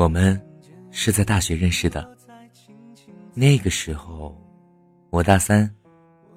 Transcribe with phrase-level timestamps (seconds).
[0.00, 0.40] 我们
[0.90, 2.16] 是在大学认识的，
[3.34, 4.34] 那个时候
[5.10, 5.70] 我大三，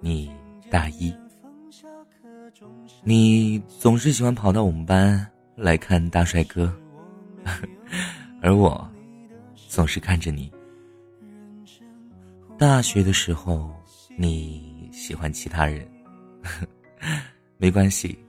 [0.01, 0.29] 你
[0.69, 1.15] 大一。
[3.05, 6.77] 你总是喜欢跑到我们班来看大帅哥，
[8.43, 8.85] 而我
[9.55, 10.51] 总是看着你。
[12.57, 13.73] 大学的时候
[14.17, 15.89] 你喜欢其他人，
[17.55, 18.19] 没关系，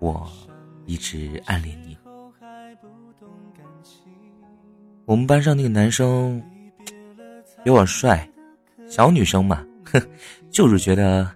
[0.00, 0.28] 我
[0.84, 1.96] 一直暗恋你。
[5.06, 6.40] 我们班上那个男生
[7.64, 8.28] 比我帅，
[8.88, 10.00] 小女生嘛，哼，
[10.50, 11.28] 就是觉得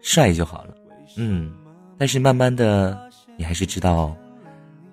[0.00, 0.74] 帅就好了。
[1.16, 1.52] 嗯，
[1.98, 2.98] 但是慢慢的，
[3.36, 4.16] 你还是知道，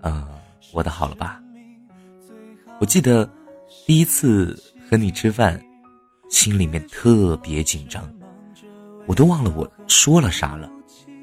[0.02, 0.28] 呃，
[0.74, 1.42] 我的好了吧？
[2.80, 3.30] 我记得
[3.86, 4.58] 第一次
[4.90, 5.62] 和你吃饭，
[6.30, 8.04] 心里面特别紧张，
[9.06, 10.70] 我都忘了我说了啥了，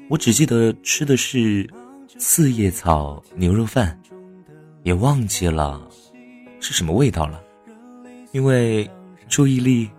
[0.09, 1.69] 我只记得吃的是
[2.17, 3.99] 四叶草牛肉饭，
[4.81, 5.87] 也忘记了。
[6.63, 7.43] 是什么味道了？
[8.31, 8.89] 因为
[9.27, 9.91] 注意力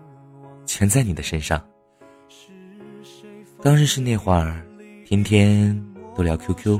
[0.65, 1.63] 全在你的身上。
[3.61, 4.65] 刚认识那会儿，
[5.05, 5.79] 天天
[6.15, 6.79] 都聊 QQ，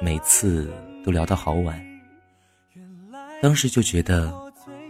[0.00, 0.72] 每次
[1.04, 1.78] 都聊到好晚。
[3.42, 4.32] 当时就觉得，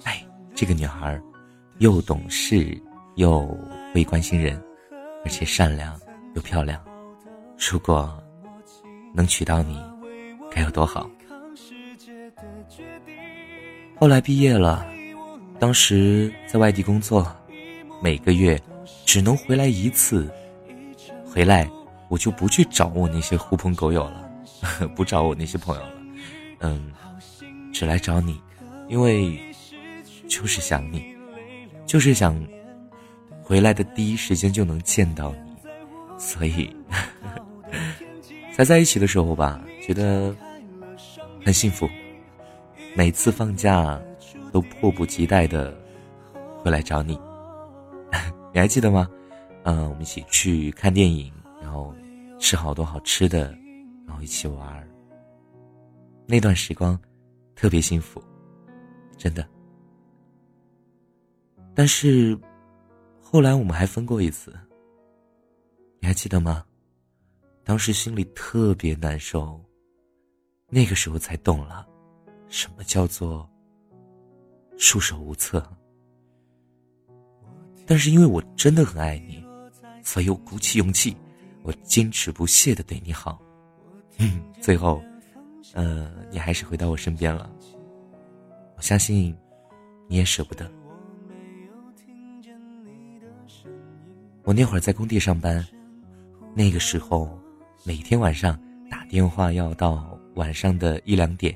[0.04, 1.20] 哎，这个女孩
[1.78, 2.80] 又懂事
[3.16, 3.44] 又
[3.92, 4.62] 会关心人，
[5.24, 6.00] 而且善良
[6.36, 6.80] 又漂亮。
[7.58, 8.16] 如果
[9.12, 9.82] 能娶到你，
[10.52, 11.10] 该有多好！
[13.96, 14.86] 后来毕业了，
[15.58, 17.26] 当时在外地工作，
[18.02, 18.60] 每个月
[19.06, 20.30] 只能回来一次。
[21.24, 21.68] 回来
[22.08, 24.30] 我就不去找我那些狐朋狗友了，
[24.94, 25.92] 不找我那些朋友了，
[26.60, 26.92] 嗯，
[27.72, 28.40] 只来找你，
[28.88, 29.40] 因为
[30.28, 31.04] 就是想你，
[31.86, 32.40] 就是想
[33.42, 35.70] 回来的第一时间就能见到你，
[36.18, 36.70] 所以
[38.54, 40.34] 才在一起的时候吧，觉得
[41.44, 41.88] 很幸福。
[42.96, 44.00] 每次放假，
[44.52, 45.76] 都迫不及待的
[46.58, 47.18] 回来找你。
[48.54, 49.08] 你还记得吗？
[49.64, 51.92] 嗯，我们一起去看电影，然后
[52.38, 53.50] 吃好多好吃的，
[54.06, 54.88] 然后一起玩。
[56.24, 56.96] 那段时光
[57.56, 58.22] 特别幸福，
[59.18, 59.44] 真的。
[61.74, 62.38] 但是
[63.20, 64.54] 后来我们还分过一次，
[65.98, 66.64] 你还记得吗？
[67.64, 69.60] 当时心里特别难受，
[70.68, 71.88] 那个时候才懂了。
[72.54, 73.44] 什么叫做
[74.78, 75.60] 束手无策？
[77.84, 79.44] 但是因为我真的很爱你，
[80.04, 81.16] 所以我鼓起勇气，
[81.64, 83.42] 我坚持不懈的对你好。
[84.18, 85.02] 嗯，最后，
[85.72, 87.50] 呃，你还是回到我身边了。
[88.76, 89.36] 我相信
[90.06, 90.70] 你也舍不得。
[94.44, 95.66] 我那会儿在工地上班，
[96.54, 97.36] 那个时候
[97.82, 98.56] 每天晚上
[98.88, 101.52] 打电话要到晚上的一两点。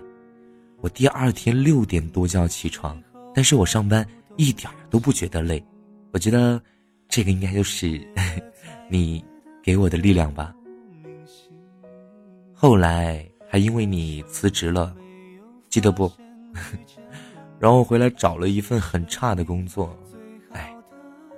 [0.81, 3.01] 我第二天六点多就要起床，
[3.35, 4.07] 但是我上班
[4.37, 5.63] 一点都不觉得累，
[6.13, 6.63] 我觉得
[7.09, 8.01] 这个应该就是
[8.89, 9.25] 你
[9.61, 10.55] 给我的力量吧。
[12.53, 14.95] 后来还因为你辞职了，
[15.69, 16.11] 记得不？
[17.59, 19.97] 然后回来找了一份很差的工作，
[20.53, 20.73] 哎，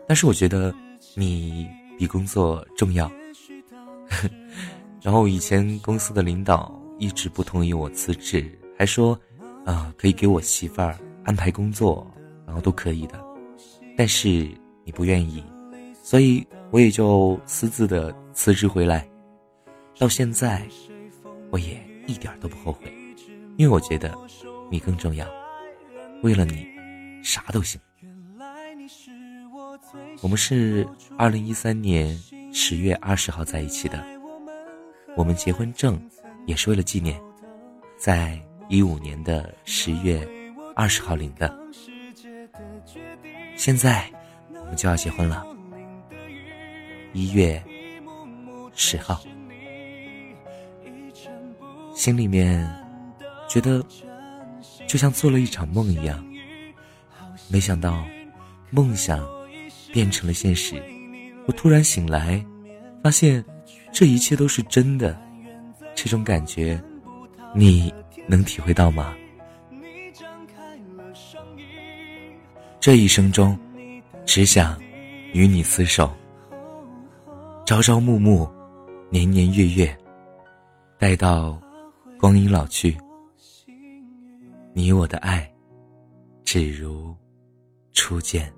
[0.06, 0.75] 但是我觉得
[1.15, 1.67] 你
[1.99, 3.11] 比工作重要。
[5.00, 9.19] 然后以前公司的领导一直不同意我辞职，还说。
[9.65, 12.06] 啊，可以给我媳妇儿安排工作，
[12.47, 13.22] 然后都可以的，
[13.97, 14.48] 但是
[14.84, 15.44] 你不愿意，
[16.03, 19.06] 所以我也就私自的辞职回来。
[19.99, 20.66] 到现在，
[21.50, 22.93] 我也一点都不后悔，
[23.59, 24.16] 因为我觉得
[24.70, 25.26] 你更重要，
[26.22, 26.66] 为了你，
[27.22, 27.78] 啥都行。
[30.22, 30.88] 我们是
[31.19, 32.19] 二零一三年
[32.53, 34.03] 十月二十号在一起的，
[35.16, 36.00] 我们结婚证
[36.47, 37.20] 也是为了纪念，
[37.99, 38.41] 在。
[38.70, 40.26] 一五年的十月
[40.76, 41.53] 二十号领的，
[43.56, 44.08] 现在
[44.55, 45.44] 我们就要结婚了。
[47.12, 47.61] 一月
[48.72, 49.20] 十号，
[51.96, 52.64] 心里面
[53.49, 53.84] 觉得
[54.87, 56.25] 就像做了一场梦一样，
[57.49, 58.05] 没想到
[58.70, 59.28] 梦想
[59.93, 60.81] 变成了现实。
[61.49, 62.40] 我突然醒来，
[63.02, 63.44] 发现
[63.90, 65.20] 这一切都是真的，
[65.93, 66.81] 这种感觉，
[67.52, 67.93] 你。
[68.31, 69.12] 能体会到吗？
[72.79, 73.59] 这一生中，
[74.25, 74.81] 只想
[75.32, 76.15] 与你厮守，
[77.67, 78.49] 朝朝暮暮，
[79.11, 79.99] 年年月月，
[80.97, 81.61] 待到
[82.21, 82.97] 光阴老去，
[84.75, 85.53] 你我的爱，
[86.44, 87.12] 只如
[87.93, 88.50] 初见。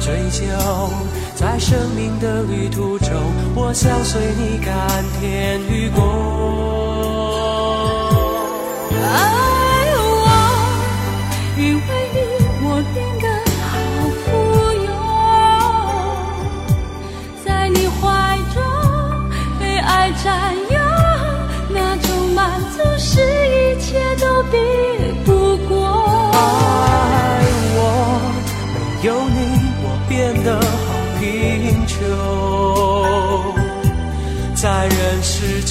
[0.00, 0.44] 追求
[1.34, 3.08] 在生命的旅途中
[3.54, 6.34] 我想随你甘甜与共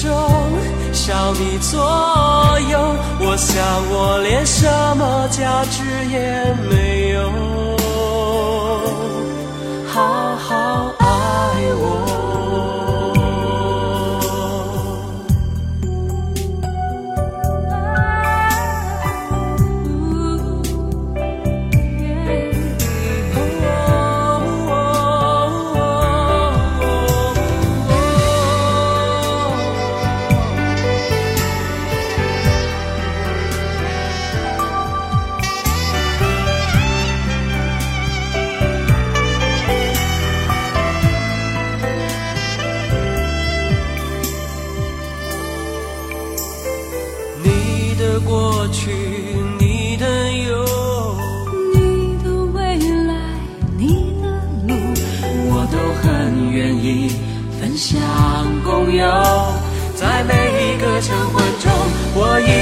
[0.04, 0.12] 中
[0.92, 1.80] 少你左
[2.70, 2.78] 右
[3.20, 3.56] 我想
[3.90, 4.66] 我连什
[4.98, 6.93] 么价值也没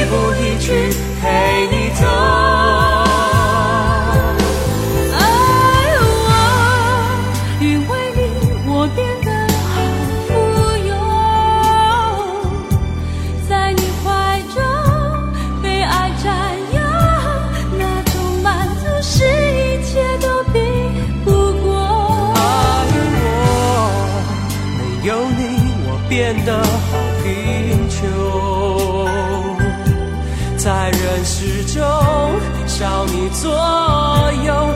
[0.02, 0.72] 一步一曲
[1.20, 1.24] 陪
[1.70, 2.04] 你走，
[5.14, 5.20] 爱
[6.00, 6.28] 我，
[7.60, 8.20] 因为你
[8.66, 9.30] 我变得
[9.70, 9.72] 好
[10.26, 10.30] 富
[10.88, 10.90] 有，
[13.48, 14.04] 在你怀
[14.52, 14.58] 中
[15.62, 16.26] 被爱占
[16.74, 16.80] 有，
[17.78, 20.58] 那种满足是一切都比
[21.24, 21.30] 不
[21.62, 21.70] 过。
[22.34, 22.40] 爱
[23.14, 23.22] 我，
[24.78, 25.40] 没有你
[25.86, 26.50] 我变得。
[31.72, 31.80] 就
[32.66, 33.50] 少你左
[34.44, 34.71] 右。